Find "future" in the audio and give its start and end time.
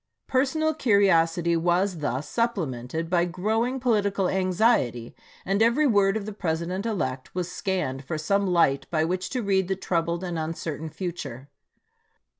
10.89-11.49